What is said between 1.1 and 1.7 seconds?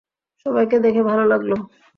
লাগল।